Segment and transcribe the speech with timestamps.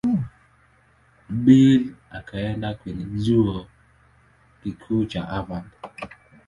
[1.43, 1.81] Bill
[2.17, 3.67] akaenda kwenye Chuo
[4.63, 5.69] Kikuu cha Harvard.